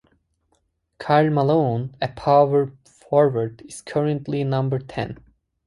[0.97, 5.19] Karl Malone, a power forward, is currently number ten.